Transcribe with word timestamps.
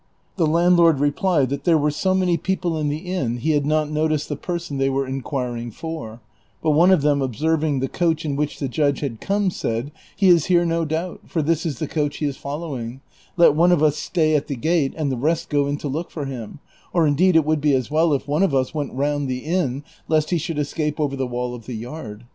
The 0.35 0.47
landlord 0.47 0.99
replied 0.99 1.49
that 1.51 1.63
there 1.63 1.77
were 1.77 1.91
so 1.91 2.15
many 2.15 2.35
people 2.35 2.75
in 2.75 2.89
the 2.89 3.05
inn 3.13 3.37
he 3.37 3.51
had 3.51 3.67
not 3.67 3.91
noticed 3.91 4.29
the 4.29 4.35
person 4.35 4.79
they 4.79 4.89
were 4.89 5.05
inquiring 5.05 5.69
for; 5.69 6.21
but 6.59 6.71
one 6.71 6.89
of 6.89 7.03
them 7.03 7.21
observing 7.21 7.81
the 7.81 7.87
coach 7.87 8.25
in 8.25 8.35
which 8.35 8.57
the 8.57 8.67
judge 8.67 9.01
had 9.01 9.21
come, 9.21 9.51
said," 9.51 9.91
He 10.15 10.29
is 10.29 10.45
here 10.45 10.65
no 10.65 10.85
doubt, 10.85 11.19
for 11.27 11.43
this 11.43 11.67
is 11.67 11.77
the 11.77 11.87
coach 11.87 12.17
he 12.17 12.25
is 12.25 12.35
following: 12.35 13.01
let 13.37 13.53
one 13.53 13.71
of 13.71 13.83
us 13.83 13.95
stay 13.95 14.35
at 14.35 14.47
the 14.47 14.55
gate, 14.55 14.95
and 14.97 15.11
the 15.11 15.17
rest 15.17 15.49
go 15.49 15.67
in 15.67 15.77
to 15.77 15.87
look 15.87 16.09
for 16.09 16.25
him; 16.25 16.57
or 16.93 17.05
indeed 17.05 17.35
it 17.35 17.45
would 17.45 17.61
be 17.61 17.75
as 17.75 17.91
well 17.91 18.11
if 18.11 18.27
one 18.27 18.41
of 18.41 18.55
us 18.55 18.73
went 18.73 18.91
round 18.93 19.27
the 19.27 19.45
inn, 19.45 19.83
lest 20.07 20.31
he 20.31 20.39
should 20.39 20.57
escape 20.57 20.99
over 20.99 21.15
the 21.15 21.27
wall 21.27 21.53
of 21.53 21.67
the 21.67 21.75
yard." 21.75 22.25